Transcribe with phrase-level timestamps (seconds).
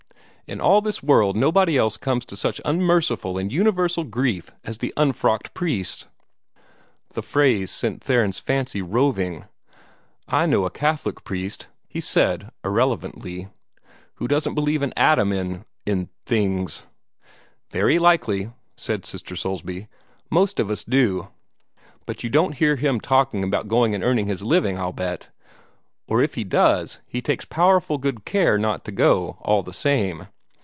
[0.47, 4.93] In all this world nobody else comes to such unmerciful and universal grief as the
[4.97, 6.07] unfrocked priest."
[7.11, 9.45] The phrase sent Theron's fancy roving.
[10.27, 13.47] "I know a Catholic priest," he said irrelevantly,
[14.15, 16.83] "who doesn't believe an atom in in things."
[17.69, 19.87] "Very likely," said Sister Soulsby.
[20.29, 21.29] "Most of us do.
[22.05, 25.29] But you don't hear him talking about going and earning his living, I'll bet!
[26.09, 30.27] Or if he does, he takes powerful good care not to go, all the same.